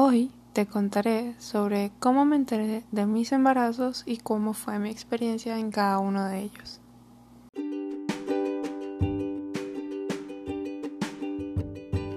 [0.00, 5.58] Hoy te contaré sobre cómo me enteré de mis embarazos y cómo fue mi experiencia
[5.58, 6.80] en cada uno de ellos.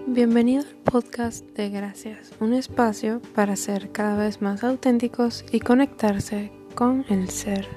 [0.05, 6.51] Bienvenido al podcast de Gracias, un espacio para ser cada vez más auténticos y conectarse
[6.75, 7.67] con el ser.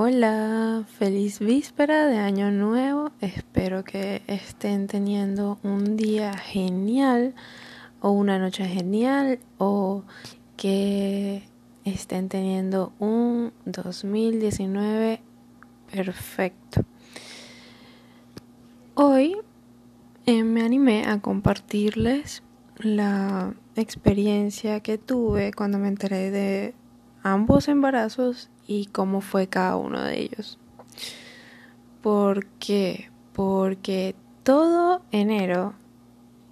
[0.00, 3.10] Hola, feliz víspera de año nuevo.
[3.20, 7.34] Espero que estén teniendo un día genial
[8.00, 10.04] o una noche genial o
[10.56, 11.42] que
[11.84, 15.20] estén teniendo un 2019
[15.90, 16.84] perfecto.
[18.94, 19.36] Hoy
[20.26, 22.44] eh, me animé a compartirles
[22.76, 26.74] la experiencia que tuve cuando me enteré de
[27.24, 30.58] ambos embarazos y cómo fue cada uno de ellos.
[32.02, 33.10] ¿Por qué?
[33.32, 35.74] Porque todo enero,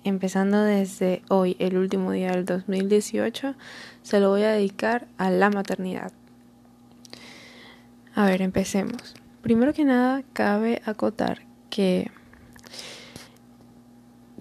[0.03, 3.55] empezando desde hoy, el último día del 2018,
[4.03, 6.11] se lo voy a dedicar a la maternidad.
[8.15, 9.15] A ver, empecemos.
[9.43, 12.11] Primero que nada, cabe acotar que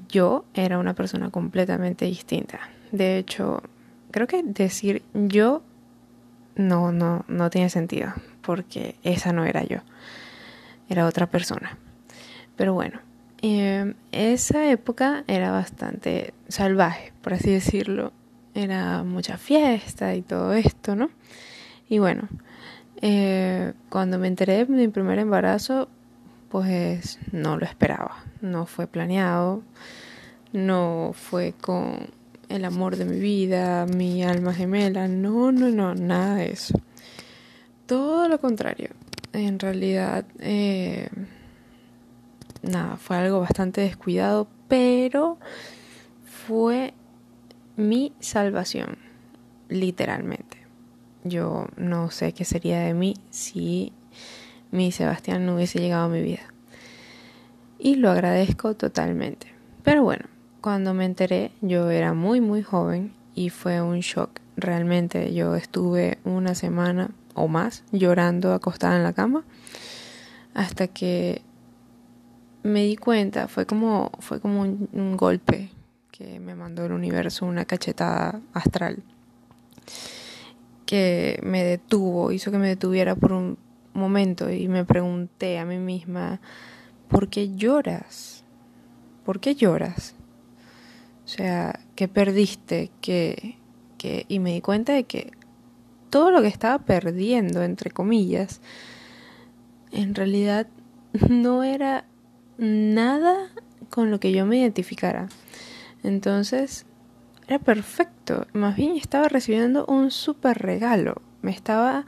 [0.08, 2.62] yo era una persona completamente distinta.
[2.92, 3.62] De hecho,
[4.12, 5.62] creo que decir yo
[6.56, 9.80] no, no, no tiene sentido, porque esa no era yo,
[10.90, 11.78] era otra persona.
[12.56, 13.00] Pero bueno,
[13.42, 18.14] eh, esa época era bastante salvaje, por así decirlo.
[18.54, 21.10] Era mucha fiesta y todo esto, ¿no?
[21.90, 22.30] Y bueno,
[23.02, 25.90] eh, cuando me enteré de mi primer embarazo,
[26.50, 29.62] pues no lo esperaba, no fue planeado
[30.56, 32.08] no fue con
[32.50, 36.80] el amor de mi vida, mi alma gemela, no, no, no, nada de eso.
[37.86, 38.90] Todo lo contrario,
[39.34, 41.10] en realidad, eh,
[42.62, 45.38] nada, fue algo bastante descuidado, pero
[46.26, 46.94] fue
[47.76, 48.98] mi salvación,
[49.70, 50.58] literalmente.
[51.24, 53.94] Yo no sé qué sería de mí si
[54.72, 56.54] mi Sebastián no hubiese llegado a mi vida.
[57.80, 59.48] Y lo agradezco totalmente.
[59.84, 60.26] Pero bueno,
[60.66, 64.40] cuando me enteré, yo era muy, muy joven y fue un shock.
[64.58, 69.44] Realmente yo estuve una semana o más llorando acostada en la cama
[70.56, 71.44] hasta que
[72.64, 75.70] me di cuenta, fue como, fue como un, un golpe
[76.10, 79.04] que me mandó el universo, una cachetada astral
[80.88, 83.60] que me detuvo, hizo que me detuviera por un
[83.94, 86.42] momento y me pregunté a mí misma,
[87.08, 88.44] ¿por qué lloras?
[89.26, 90.16] ¿Por qué lloras?
[91.26, 93.58] O sea, que perdiste, que,
[93.98, 95.32] que, y me di cuenta de que
[96.12, 98.62] todo lo que estaba perdiendo, entre comillas,
[99.92, 100.68] en realidad
[101.30, 102.06] no era
[102.58, 103.50] nada
[103.90, 105.30] con lo que yo me identificara.
[106.04, 106.86] Entonces,
[107.48, 108.48] era perfecto.
[108.54, 111.22] Más bien estaba recibiendo un súper regalo.
[111.42, 112.06] Me estaba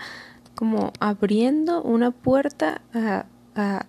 [0.55, 3.85] como abriendo una puerta a, a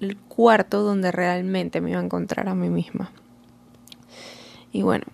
[0.00, 3.10] el cuarto donde realmente me iba a encontrar a mí misma.
[4.72, 5.06] Y bueno,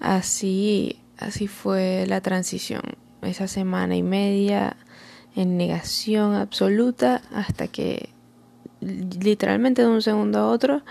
[0.00, 2.82] así, así fue la transición.
[3.22, 4.76] Esa semana y media
[5.34, 8.10] en negación absoluta hasta que
[8.80, 10.82] literalmente de un segundo a otro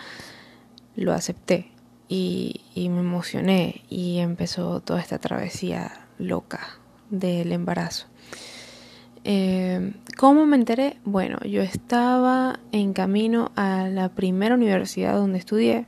[0.96, 1.72] lo acepté
[2.08, 6.80] y, y me emocioné y empezó toda esta travesía loca
[7.10, 8.08] del embarazo.
[9.24, 10.98] Eh, ¿Cómo me enteré?
[11.06, 15.86] Bueno, yo estaba en camino a la primera universidad donde estudié.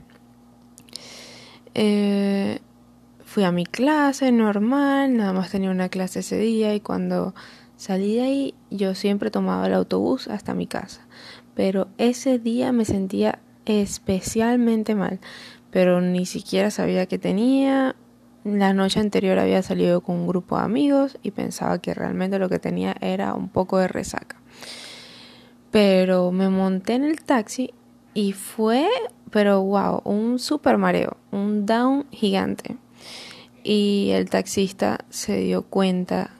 [1.74, 2.60] Eh,
[3.24, 7.34] fui a mi clase normal, nada más tenía una clase ese día y cuando
[7.76, 11.06] salí de ahí yo siempre tomaba el autobús hasta mi casa.
[11.54, 15.20] Pero ese día me sentía especialmente mal,
[15.70, 17.96] pero ni siquiera sabía que tenía,
[18.46, 22.48] la noche anterior había salido con un grupo de amigos y pensaba que realmente lo
[22.48, 24.36] que tenía era un poco de resaca.
[25.72, 27.74] Pero me monté en el taxi
[28.14, 28.88] y fue,
[29.30, 32.76] pero wow, un super mareo, un down gigante.
[33.64, 36.30] Y el taxista se dio cuenta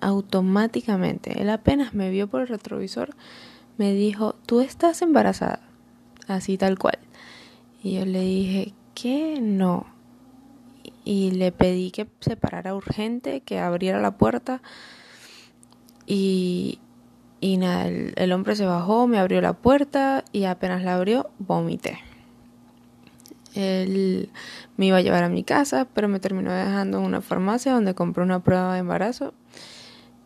[0.00, 1.40] automáticamente.
[1.40, 3.14] Él apenas me vio por el retrovisor,
[3.78, 5.60] me dijo, tú estás embarazada,
[6.26, 6.98] así tal cual.
[7.80, 9.38] Y yo le dije, ¿qué?
[9.40, 9.91] No
[11.04, 14.62] y le pedí que se parara urgente, que abriera la puerta
[16.06, 16.78] y,
[17.40, 21.98] y nada, el, hombre se bajó, me abrió la puerta y apenas la abrió, vomité.
[23.54, 24.30] Él
[24.76, 27.94] me iba a llevar a mi casa, pero me terminó dejando en una farmacia donde
[27.94, 29.34] compré una prueba de embarazo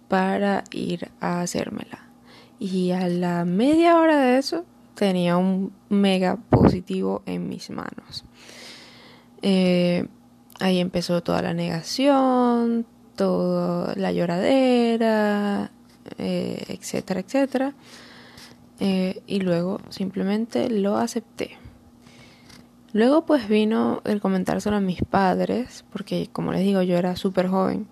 [0.09, 2.09] para ir a hacérmela.
[2.59, 4.65] Y a la media hora de eso,
[4.95, 8.25] tenía un mega positivo en mis manos.
[9.43, 10.07] Eh,
[10.61, 15.71] ahí empezó toda la negación, toda la lloradera,
[16.19, 17.75] eh, etcétera, etcétera.
[18.79, 21.59] Eh, y luego simplemente lo acepté.
[22.93, 27.49] Luego pues vino el comentárselo a mis padres, porque como les digo yo era súper
[27.49, 27.89] joven.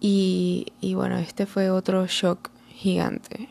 [0.00, 3.48] Y, bueno, este fue otro shock gigante,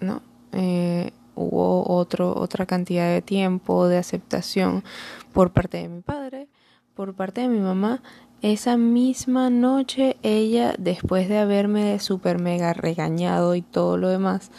[0.00, 0.22] ¿no?
[0.52, 4.84] Eh, hubo otro, otra cantidad de tiempo de aceptación
[5.32, 6.48] por parte de mi padre,
[6.94, 8.02] por parte de mi mamá.
[8.42, 14.50] Esa misma noche ella, después de haberme super mega regañado y todo lo demás,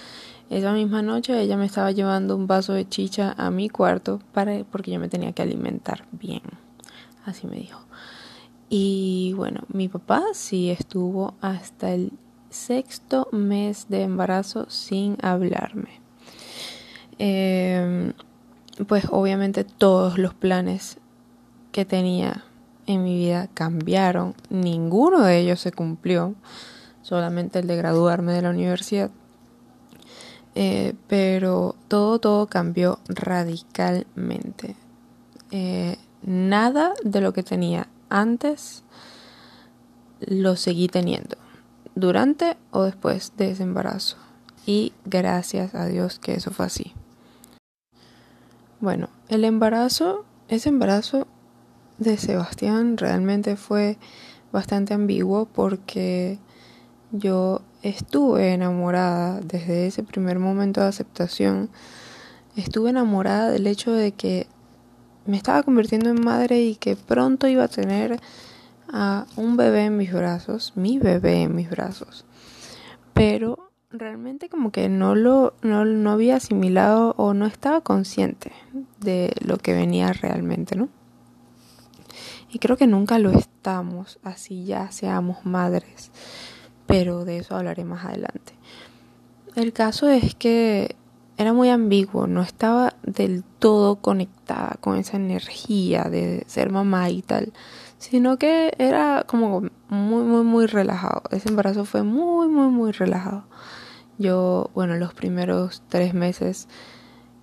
[0.49, 4.63] esa misma noche ella me estaba llevando un vaso de chicha a mi cuarto para,
[4.63, 6.41] porque yo me tenía que alimentar bien.
[7.25, 7.81] Así me dijo.
[8.69, 12.11] Y bueno, mi papá sí estuvo hasta el
[12.49, 16.01] sexto mes de embarazo sin hablarme.
[17.17, 18.13] Em,
[18.87, 20.97] pues obviamente todos los planes
[21.75, 22.45] que tenía
[22.88, 24.33] en mi vida cambiaron.
[24.50, 26.33] Ninguno de ellos se cumplió.
[27.01, 29.12] Solamente el de graduarme de la universidad.
[30.56, 34.77] Eh, pero todo, todo cambió radicalmente.
[35.51, 38.83] Eh, nada de lo que tenía antes
[40.21, 41.36] lo seguí teniendo,
[41.94, 44.16] durante o después de ese embarazo.
[44.66, 46.94] Y gracias a Dios que eso fue así.
[48.80, 51.28] Bueno, el embarazo, ese embarazo
[51.97, 53.97] de Sebastián realmente fue
[54.51, 56.39] bastante ambiguo porque
[57.12, 61.69] yo estuve enamorada desde ese primer momento de aceptación.
[62.56, 64.47] Estuve enamorada del hecho de que
[65.25, 68.19] me estaba convirtiendo en madre y que pronto iba a tener
[68.92, 72.25] a un bebé en mis brazos, mi bebé en mis brazos.
[73.13, 78.51] Pero realmente como que no lo no, no había asimilado o no estaba consciente
[79.00, 80.89] de lo que venía realmente, ¿no?
[82.56, 86.12] Y creo que nunca lo estamos, así ya seamos madres
[86.86, 88.54] pero de eso hablaré más adelante.
[89.56, 90.96] El caso es que
[91.38, 97.22] era muy ambiguo, no estaba del todo conectada con esa energía de ser mamá y
[97.22, 97.54] tal,
[97.98, 101.24] sino que era como muy, muy, muy relajado.
[101.31, 103.46] Ese embarazo fue muy, muy, muy relajado.
[104.18, 106.68] Yo, bueno, los primeros tres meses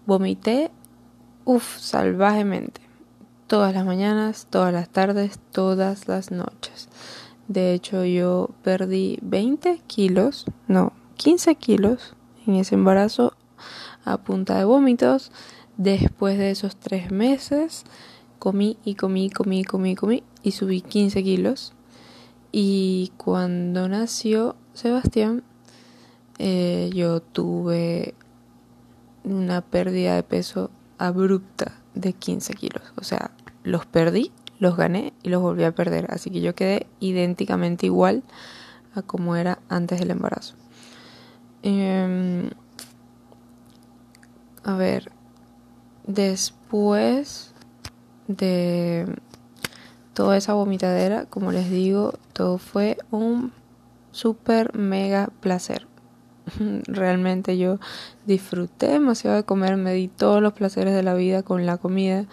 [0.06, 0.70] vomité,
[1.44, 2.81] uff, salvajemente.
[3.52, 6.88] Todas las mañanas, todas las tardes, todas las noches.
[7.48, 12.14] De hecho, yo perdí 20 kilos, no, 15 kilos
[12.46, 13.34] en ese embarazo
[14.06, 15.32] a punta de vómitos.
[15.76, 17.84] Después de esos tres meses,
[18.38, 21.74] comí y comí, comí, comí, comí y subí 15 kilos.
[22.52, 25.42] Y cuando nació Sebastián,
[26.38, 28.14] eh, yo tuve
[29.24, 32.94] una pérdida de peso abrupta de 15 kilos.
[32.96, 33.32] O sea,
[33.62, 34.32] los perdí
[34.62, 36.06] los gané y los volví a perder.
[36.10, 38.22] Así que yo quedé idénticamente igual
[38.94, 40.54] a como era antes del embarazo.
[41.64, 42.48] Em,
[44.62, 45.10] a ver,
[46.06, 47.52] después
[48.28, 49.04] de
[50.14, 53.52] toda esa vomitadera, como les digo, todo fue un
[54.12, 55.88] súper mega placer.
[56.86, 57.80] Realmente yo
[58.26, 62.26] disfruté demasiado de comer, me di todos los placeres de la vida con la comida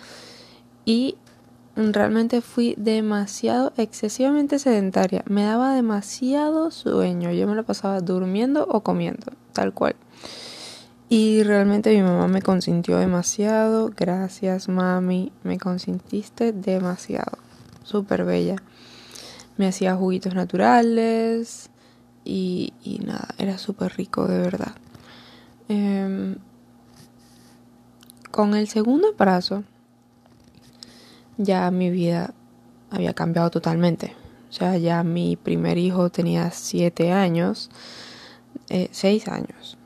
[0.90, 1.18] y
[1.76, 5.24] realmente fui demasiado, excesivamente sedentaria.
[5.28, 7.32] Me daba demasiado sueño.
[7.32, 9.96] Yo me lo pasaba durmiendo o comiendo, tal cual.
[11.08, 13.92] Y realmente mi mamá me consintió demasiado.
[13.96, 15.32] Gracias, mami.
[15.44, 17.38] Me consintiste demasiado.
[17.84, 18.56] Súper bella.
[19.58, 21.70] Me hacía juguitos naturales.
[22.26, 22.74] Y,
[23.06, 24.74] nada, era súper rico, de verdad.
[25.68, 26.38] Em,
[28.32, 29.64] con el segundo embarazo
[31.40, 32.34] ya mi vida
[32.92, 34.14] había cambiado totalmente.
[34.50, 37.72] O sea, ya mi primer hijo tenía siete años,
[38.70, 39.78] eh, seis años.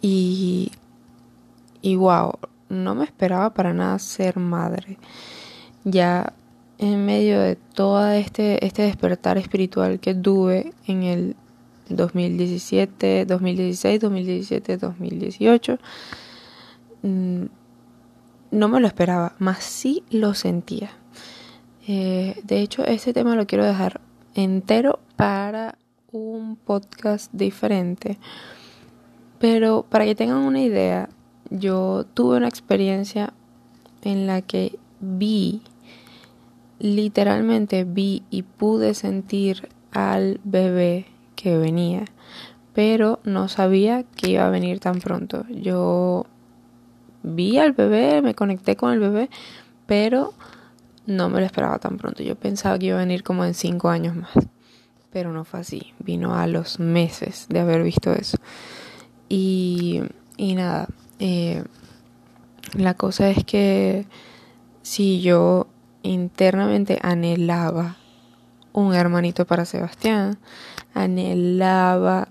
[0.00, 0.72] Y,
[1.82, 2.32] y wow,
[2.70, 4.96] no me esperaba para nada ser madre.
[5.84, 6.32] Ya
[6.78, 11.36] en medio de todo este, este despertar espiritual que tuve en el
[11.90, 15.78] 2017, 2016, 2017, 2018,
[18.50, 20.90] no me lo esperaba, más sí lo sentía.
[21.86, 24.00] Eh, de hecho, este tema lo quiero dejar
[24.34, 25.76] entero para
[26.12, 28.18] un podcast diferente.
[29.38, 31.08] Pero para que tengan una idea,
[31.50, 33.32] yo tuve una experiencia
[34.02, 35.62] en la que vi,
[36.78, 42.04] literalmente vi y pude sentir al bebé que venía
[42.72, 45.44] pero no sabía que iba a venir tan pronto.
[45.48, 46.26] Yo
[47.22, 49.30] vi al bebé, me conecté con el bebé,
[49.86, 50.34] pero
[51.06, 52.22] no me lo esperaba tan pronto.
[52.22, 54.32] Yo pensaba que iba a venir como en cinco años más,
[55.10, 55.92] pero no fue así.
[55.98, 58.38] Vino a los meses de haber visto eso.
[59.28, 60.02] Y,
[60.36, 61.64] y nada, eh,
[62.74, 64.06] la cosa es que
[64.82, 65.66] si yo
[66.02, 67.96] internamente anhelaba
[68.72, 70.38] un hermanito para Sebastián,
[70.94, 72.28] anhelaba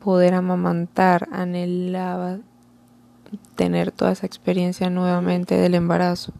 [0.00, 2.38] poder amamantar, anhelaba
[3.54, 6.32] tener toda esa experiencia nuevamente del embarazo.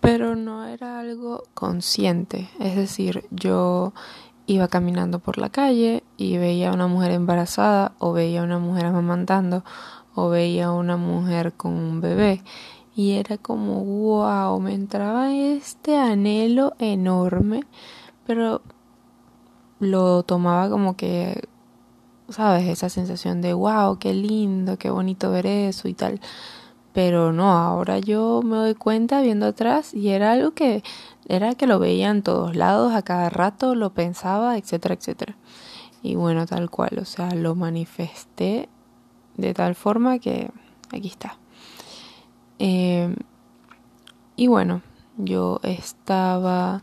[0.00, 3.92] Pero no era algo consciente, es decir, yo
[4.46, 8.58] iba caminando por la calle y veía a una mujer embarazada o veía a una
[8.58, 9.64] mujer amamantando
[10.14, 12.42] o veía a una mujer con un bebé
[12.98, 17.60] y era como wow, me entraba este anhelo enorme,
[18.26, 18.60] pero
[19.78, 21.48] lo tomaba como que
[22.28, 26.20] sabes, esa sensación de wow, qué lindo, qué bonito ver eso y tal.
[26.92, 30.82] Pero no, ahora yo me doy cuenta viendo atrás y era algo que
[31.28, 35.36] era que lo veía en todos lados, a cada rato lo pensaba, etcétera, etcétera.
[36.02, 38.68] Y bueno, tal cual, o sea, lo manifesté
[39.36, 40.50] de tal forma que
[40.90, 41.38] aquí está.
[42.58, 43.14] Eh,
[44.36, 44.82] y bueno,
[45.16, 46.80] yo estaba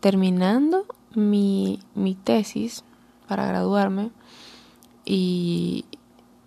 [0.00, 2.84] terminando mi, mi tesis
[3.26, 4.10] para graduarme
[5.10, 5.86] y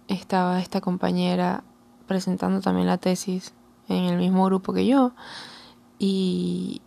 [0.08, 1.64] estaba esta compañera
[2.06, 3.54] presentando también la tesis
[3.90, 5.14] en el mismo grupo que yo
[5.98, 6.80] y,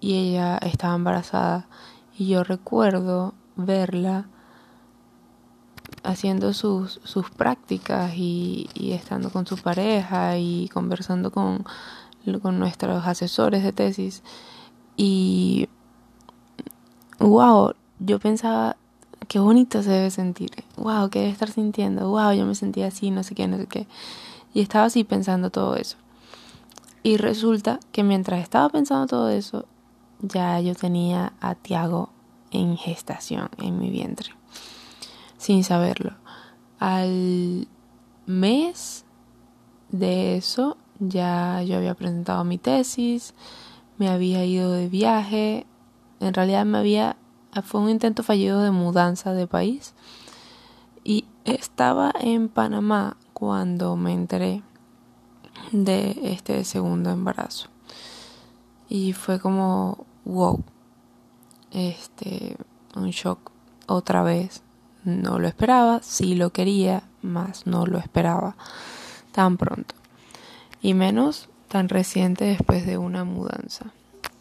[0.00, 1.68] y ella estaba embarazada.
[2.16, 4.26] Y yo recuerdo verla
[6.02, 11.66] haciendo sus, sus prácticas y, y, estando con su pareja y conversando con,
[12.40, 14.22] con nuestros asesores de tesis.
[14.96, 15.68] Y
[17.18, 18.76] wow, yo pensaba
[19.28, 23.10] qué bonito se debe sentir, wow, qué debe estar sintiendo, wow, yo me sentía así,
[23.10, 23.86] no sé qué, no sé qué.
[24.54, 25.96] Y estaba así pensando todo eso.
[27.02, 29.66] Y resulta que mientras estaba pensando todo eso,
[30.20, 32.10] ya yo tenía a Tiago
[32.50, 34.30] en gestación en mi vientre,
[35.36, 36.14] sin saberlo.
[36.78, 37.68] Al
[38.26, 39.04] mes
[39.90, 43.34] de eso, ya yo había presentado mi tesis,
[43.98, 45.66] me había ido de viaje,
[46.20, 47.16] en realidad me había
[47.62, 49.94] fue un intento fallido de mudanza de país.
[51.04, 54.62] Y estaba en Panamá cuando me enteré
[55.72, 57.68] de este segundo embarazo.
[58.88, 60.62] Y fue como wow.
[61.70, 62.56] Este
[62.94, 63.50] un shock
[63.86, 64.62] otra vez.
[65.04, 68.56] No lo esperaba sí lo quería más no lo esperaba
[69.32, 69.94] tan pronto.
[70.80, 73.92] Y menos tan reciente después de una mudanza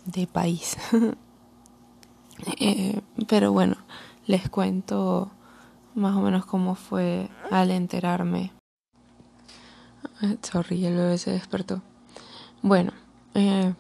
[0.05, 0.77] de país
[2.59, 3.77] Eh, pero bueno,
[4.27, 5.31] les cuento
[5.95, 8.51] más o menos cómo fue al enterarme.
[10.21, 11.81] Ah, sorry, el bebé se despertó.
[12.61, 12.91] Bueno,
[13.33, 13.73] eh,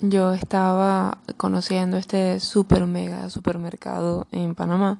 [0.00, 4.98] yo estaba conociendo este super mega supermercado en Panamá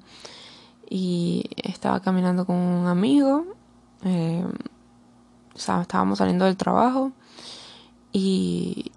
[0.88, 3.46] y estaba caminando con un amigo.
[4.04, 4.44] Eh,
[5.54, 7.12] estábamos saliendo del trabajo
[8.12, 8.92] y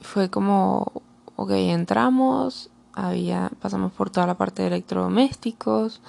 [0.00, 1.02] fue como
[1.38, 6.00] ok, entramos, había, pasamos por toda la parte de electrodomésticos,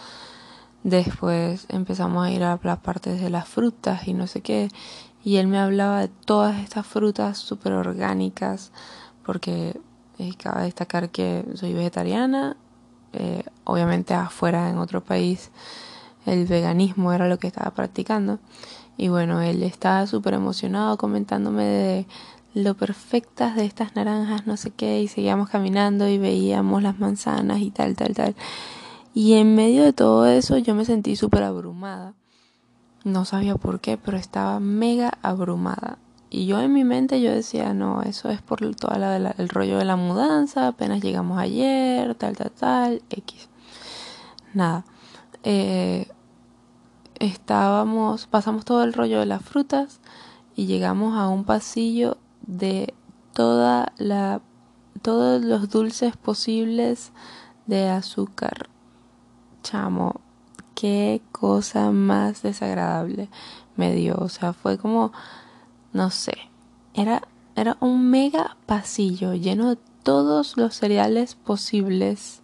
[0.82, 4.70] después empezamos a ir a las partes de las frutas y no sé qué,
[5.24, 8.72] y él me hablaba de todas estas frutas súper orgánicas,
[9.24, 9.80] porque
[10.18, 12.58] eh, cabe destacar que soy vegetariana,
[13.14, 15.52] eh, obviamente afuera en otro país
[16.26, 18.40] el veganismo era lo que estaba practicando,
[18.98, 22.08] y bueno, él estaba súper emocionado comentándome de
[22.54, 27.60] lo perfectas de estas naranjas, no sé qué, y seguíamos caminando y veíamos las manzanas
[27.60, 28.36] y tal, tal, tal.
[29.14, 32.14] Y en medio de todo eso yo me sentí súper abrumada.
[33.04, 35.98] No sabía por qué, pero estaba mega abrumada.
[36.30, 39.86] Y yo en mi mente yo decía, no, eso es por todo el rollo de
[39.86, 43.50] la mudanza, apenas llegamos ayer, tal, tal, tal, X.
[44.54, 44.86] Nada.
[45.44, 46.08] Eh,
[47.20, 50.02] estábamos, pasamos todo el rollo de las frutas
[50.56, 52.18] y llegamos a un pasillo
[52.50, 52.94] de
[53.34, 54.42] toda la
[55.04, 57.12] todos los dulces posibles
[57.68, 58.70] de azúcar.
[59.64, 60.20] Chamo,
[60.76, 63.30] qué cosa más desagradable
[63.78, 65.14] me dio, o sea, fue como
[65.94, 66.34] no sé,
[66.94, 67.22] era
[67.56, 72.42] era un mega pasillo lleno de todos los cereales posibles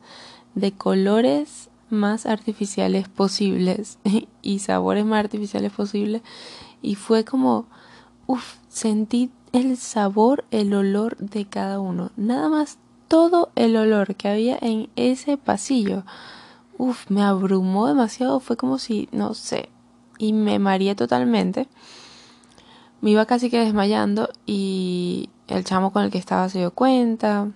[0.53, 3.97] de colores más artificiales posibles
[4.41, 6.21] y sabores más artificiales posibles
[6.81, 7.65] y fue como
[8.27, 12.11] uff, sentí el sabor, el olor de cada uno.
[12.17, 16.03] Nada más todo el olor que había en ese pasillo,
[16.77, 19.69] uf, me abrumó demasiado, fue como si, no sé,
[20.17, 21.69] y me mareé totalmente.
[22.99, 27.49] Me iba casi que desmayando y el chamo con el que estaba se dio cuenta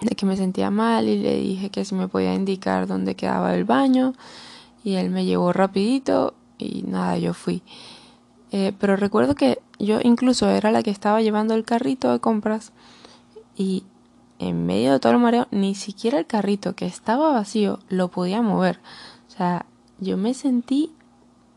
[0.00, 3.54] de que me sentía mal y le dije que si me podía indicar dónde quedaba
[3.54, 4.14] el baño
[4.82, 7.62] y él me llevó rapidito y nada, yo fui.
[8.52, 12.72] Eh, pero recuerdo que yo incluso era la que estaba llevando el carrito de compras
[13.56, 13.84] y
[14.38, 18.42] en medio de todo el mareo ni siquiera el carrito que estaba vacío lo podía
[18.42, 18.78] mover.
[19.28, 19.64] O sea,
[20.00, 20.92] yo me sentí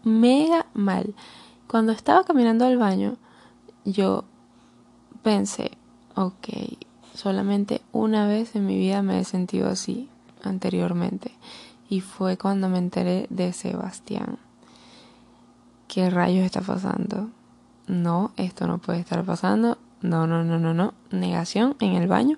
[0.06, 1.14] mega mal.
[1.68, 3.18] Cuando estaba caminando al baño,
[3.84, 4.24] yo
[5.22, 5.72] pensé,
[6.16, 6.48] ok,
[7.14, 10.08] solamente una vez en mi vida me he sentido así
[10.44, 11.32] anteriormente.
[11.90, 14.38] Y fue cuando me enteré de Sebastián.
[15.96, 17.30] ¿Qué rayos está pasando?
[17.88, 19.78] No, esto no puede estar pasando.
[20.02, 20.94] No, no, no, no, no.
[21.10, 22.38] Negación en el baño.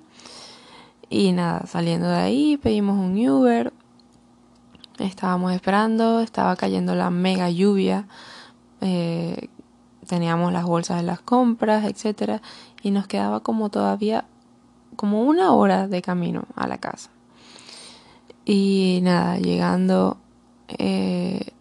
[1.10, 3.74] Y nada, saliendo de ahí pedimos un Uber.
[5.00, 8.06] Estábamos esperando, estaba cayendo la mega lluvia.
[8.82, 9.50] Eh,
[10.06, 12.44] teníamos las bolsas de las compras, etcétera,
[12.84, 14.26] y nos quedaba como todavía
[14.96, 17.10] como una hora de camino a la casa.
[18.46, 20.18] Y nada, llegando,
[20.68, 21.54] eh,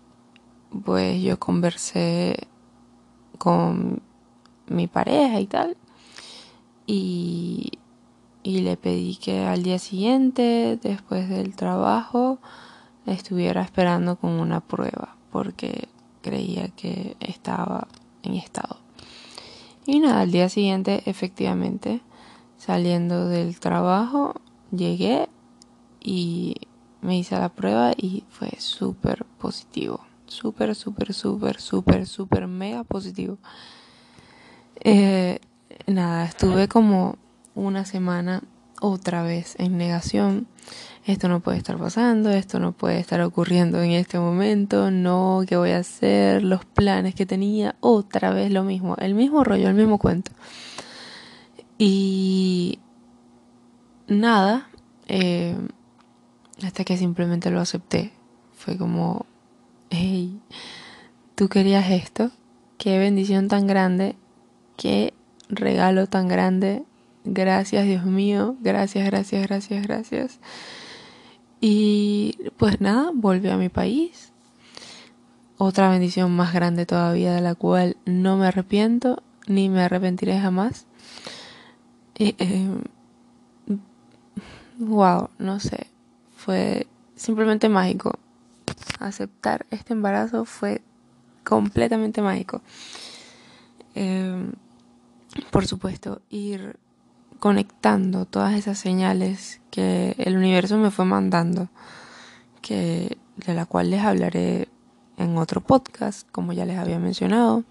[0.85, 2.49] pues yo conversé
[3.39, 4.03] con
[4.69, 5.77] mi pareja y tal.
[6.87, 7.73] Y,
[8.43, 12.39] y le pedí que al día siguiente, después del trabajo,
[13.07, 15.89] estuviera esperando con una prueba, porque
[16.23, 17.89] creía que estaba
[18.23, 18.79] en estado.
[19.87, 22.01] Y nada, al día siguiente, efectivamente,
[22.57, 24.35] saliendo del trabajo,
[24.73, 25.29] llegué
[26.01, 26.57] y
[27.01, 30.01] me hice la prueba y fue súper positivo.
[30.27, 33.39] Súper, súper, súper, súper, súper, mega positivo.
[34.81, 35.41] Eh,
[35.87, 37.17] nada, estuve como
[37.55, 38.43] una semana
[38.81, 40.47] otra vez en negación.
[41.05, 45.57] Esto no puede estar pasando, esto no puede estar ocurriendo en este momento, no, ¿qué
[45.57, 46.43] voy a hacer?
[46.43, 50.33] Los planes que tenía, otra vez lo mismo, el mismo rollo, el mismo cuento.
[51.79, 52.81] Y
[54.09, 54.69] nada,
[55.07, 55.57] eh,
[56.65, 58.13] hasta que simplemente lo acepté.
[58.55, 59.27] Fue como,
[59.91, 60.41] hey,
[61.35, 62.31] tú querías esto,
[62.79, 64.17] qué bendición tan grande,
[64.77, 65.15] qué
[65.49, 66.85] regalo tan grande.
[67.25, 70.41] Gracias Dios mío, gracias, gracias, gracias, gracias.
[71.61, 74.33] Y pues nada, volví a mi país.
[75.59, 80.87] Otra bendición más grande todavía de la cual no me arrepiento ni me arrepentiré jamás.
[84.79, 85.87] wow, eh, no sé
[86.47, 88.21] fue simplemente mágico.
[89.01, 90.83] Aceptar este embarazo fue
[91.45, 92.63] completamente mágico.
[93.95, 94.53] Em,
[95.51, 96.79] por supuesto, ir
[97.39, 101.69] conectando todas esas señales que el universo me fue mandando,
[102.63, 104.69] que de la cual les hablaré
[105.17, 107.65] en otro podcast, como ya les había mencionado.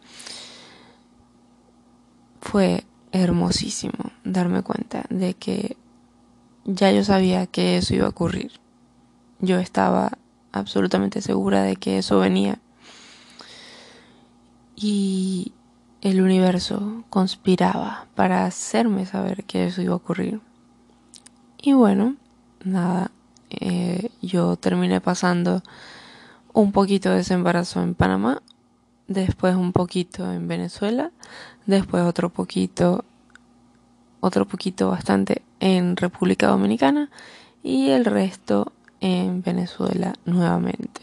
[2.41, 5.77] Fue hermosísimo darme cuenta de que
[6.65, 8.51] ya yo sabía que eso iba a ocurrir.
[9.39, 10.17] Yo estaba
[10.55, 12.59] absolutamente segura de que eso venía.
[14.75, 15.53] Y
[16.01, 20.41] el universo conspiraba para hacerme saber que eso iba a ocurrir.
[21.61, 22.15] Y bueno,
[22.63, 23.11] nada,
[23.49, 25.63] eh, yo terminé pasando
[26.53, 28.41] un poquito de ese embarazo en Panamá,
[29.07, 31.11] después un poquito en Venezuela,
[31.65, 33.03] después otro poquito,
[34.19, 37.09] otro poquito bastante en República Dominicana
[37.63, 41.01] y el resto en Venezuela nuevamente.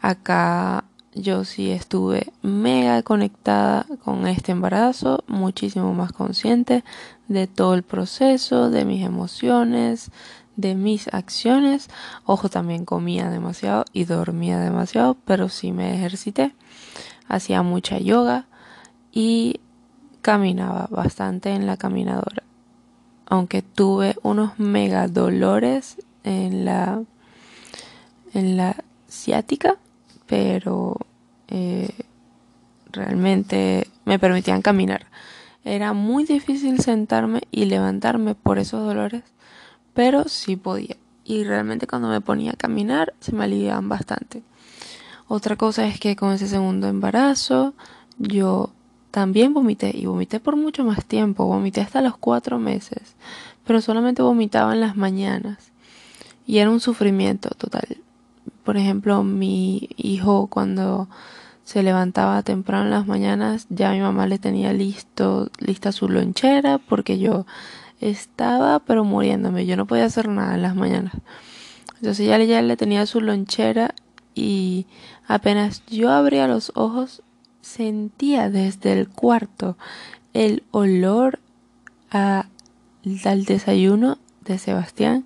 [0.00, 6.84] Acá yo sí estuve mega conectada con este embarazo, muchísimo más consciente
[7.28, 10.10] de todo el proceso, de mis emociones,
[10.56, 11.88] de mis acciones.
[12.24, 16.54] Ojo, también comía demasiado y dormía demasiado, pero sí me ejercité.
[17.28, 18.46] Hacía mucha yoga
[19.12, 19.60] y
[20.22, 22.42] caminaba bastante en la caminadora.
[23.26, 27.02] Aunque tuve unos mega dolores en la
[28.32, 28.76] en la
[29.08, 29.76] ciática,
[30.26, 30.96] pero
[31.48, 31.90] eh,
[32.90, 35.06] realmente me permitían caminar.
[35.64, 39.24] Era muy difícil sentarme y levantarme por esos dolores,
[39.94, 40.96] pero sí podía.
[41.24, 44.42] Y realmente cuando me ponía a caminar se me aliviaban bastante.
[45.28, 47.74] Otra cosa es que con ese segundo embarazo
[48.18, 48.70] yo
[49.10, 51.46] también vomité y vomité por mucho más tiempo.
[51.46, 53.16] Vomité hasta los cuatro meses,
[53.64, 55.69] pero solamente vomitaba en las mañanas
[56.50, 57.98] y era un sufrimiento total.
[58.64, 61.08] Por ejemplo, mi hijo cuando
[61.62, 66.78] se levantaba temprano en las mañanas, ya mi mamá le tenía listo, lista su lonchera,
[66.78, 67.46] porque yo
[68.00, 71.14] estaba pero muriéndome, yo no podía hacer nada en las mañanas.
[71.98, 73.94] Entonces ya, ya le tenía su lonchera
[74.34, 74.86] y
[75.28, 77.22] apenas yo abría los ojos
[77.60, 79.76] sentía desde el cuarto
[80.32, 81.38] el olor
[82.10, 85.24] al desayuno de Sebastián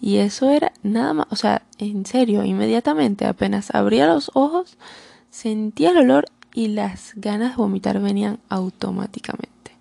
[0.00, 4.76] y eso era nada más, o sea, en serio, inmediatamente apenas abría los ojos
[5.30, 9.72] sentía el olor y las ganas de vomitar venían automáticamente.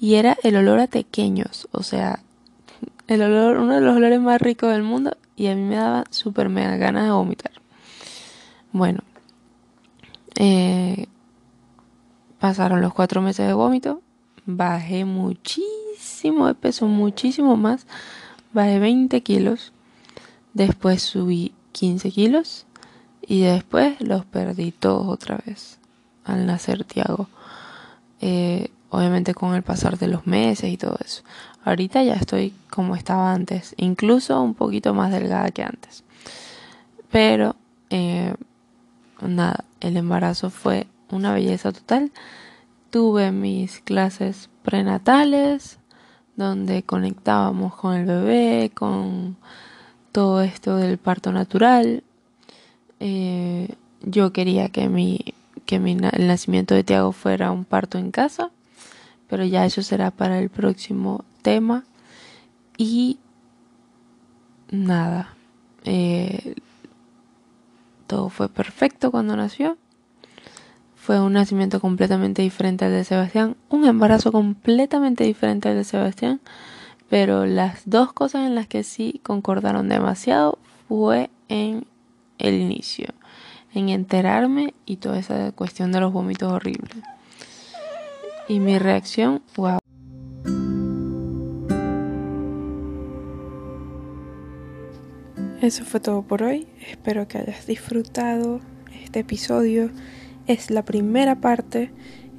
[0.00, 2.20] Y era el olor a tequeños, o sea,
[3.08, 6.04] el olor, uno de los olores más ricos del mundo y a mí me daba
[6.10, 7.52] súper mega ganas de vomitar.
[8.72, 9.00] Bueno,
[10.36, 11.06] eh,
[12.38, 14.02] pasaron los cuatro meses de vómito,
[14.46, 17.86] bajé muchísimo de peso, muchísimo más,
[18.58, 19.72] bajé 20 kilos,
[20.52, 22.66] después subí 15 kilos
[23.22, 25.78] y después los perdí todos otra vez
[26.24, 27.28] al nacer Tiago.
[28.20, 31.22] Eh, obviamente con el pasar de los meses y todo eso.
[31.64, 36.02] Ahorita ya estoy como estaba antes, incluso un poquito más delgada que antes.
[37.12, 37.54] Pero
[37.90, 38.34] eh,
[39.22, 42.10] nada, el embarazo fue una belleza total.
[42.90, 45.77] Tuve mis clases prenatales
[46.38, 49.36] donde conectábamos con el bebé, con
[50.12, 52.04] todo esto del parto natural.
[53.00, 55.34] Eh, yo quería que mi
[55.66, 58.50] que el nacimiento de Tiago fuera un parto en casa,
[59.28, 61.84] pero ya eso será para el próximo tema.
[62.78, 63.18] Y
[64.70, 65.34] nada,
[65.84, 66.54] eh,
[68.06, 69.76] todo fue perfecto cuando nació.
[71.08, 76.38] Fue un nacimiento completamente diferente al de Sebastián, un embarazo completamente diferente al de Sebastián,
[77.08, 81.86] pero las dos cosas en las que sí concordaron demasiado fue en
[82.36, 83.06] el inicio
[83.72, 86.92] en enterarme y toda esa cuestión de los vómitos horribles.
[88.46, 89.78] Y mi reacción, wow.
[95.62, 96.66] Eso fue todo por hoy.
[96.86, 98.60] Espero que hayas disfrutado
[98.92, 99.90] este episodio.
[100.48, 101.90] Es la primera parte.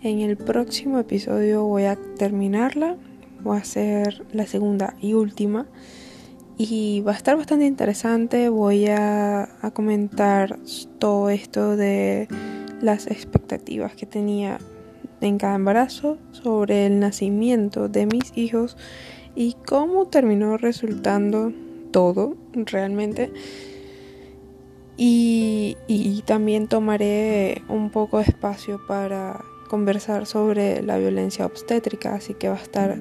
[0.02, 2.98] En el próximo episodio voy a terminarla.
[3.44, 5.68] Voy a hacer la segunda y última
[6.58, 8.50] y va a estar bastante interesante.
[8.50, 10.58] Voy a, comentar
[10.98, 12.28] todo esto de
[12.82, 14.58] las expectativas que tenía
[15.22, 18.76] en cada embarazo, sobre el nacimiento de mis hijos
[19.36, 21.54] y cómo terminó resultando
[21.92, 23.32] todo realmente.
[25.88, 32.50] Y, también tomaré un poco de espacio para conversar sobre la violencia obstétrica, así que
[32.50, 33.00] va a estar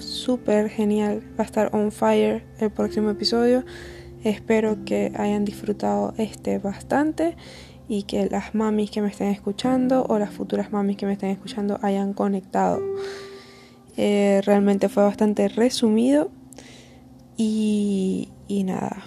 [0.00, 3.64] súper genial, va a estar on fire el próximo episodio.
[4.24, 7.36] Espero que hayan disfrutado este bastante
[7.88, 11.30] y que las mamis que me estén escuchando o las futuras mamis que me estén
[11.30, 12.80] escuchando hayan conectado.
[13.96, 16.30] Eh, realmente fue bastante resumido
[17.36, 18.28] y
[18.64, 19.04] nada,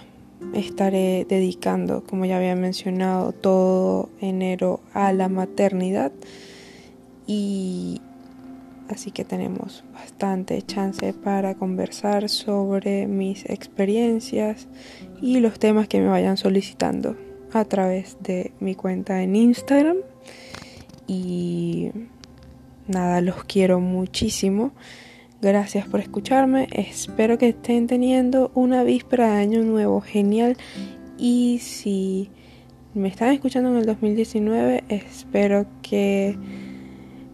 [0.53, 6.11] estaré dedicando, como ya había mencionado, todo enero a la maternidad
[7.25, 8.01] y
[8.89, 14.67] así que tenemos bastante chance para conversar sobre mis experiencias
[15.21, 17.15] y los temas que me vayan solicitando
[17.53, 19.97] a través de mi cuenta en Instagram
[21.07, 21.91] y
[22.87, 24.71] nada, los quiero muchísimo.
[25.43, 26.69] Gracias por escucharme.
[26.71, 30.55] Espero que estén teniendo una víspera de año nuevo genial
[31.17, 32.29] y si
[32.93, 36.37] me están escuchando en el 2019, espero que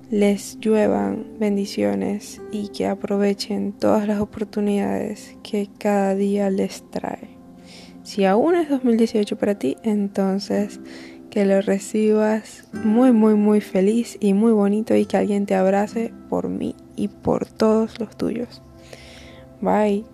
[0.10, 7.38] les lluevan bendiciones y que aprovechen todas las oportunidades que cada día les trae.
[8.02, 10.80] Si aún es 2018 para ti, entonces
[11.30, 16.12] que lo recibas muy, muy, muy feliz y muy bonito y que alguien te abrace
[16.28, 18.62] por mí y por todos los tuyos.
[19.62, 20.06] Bye.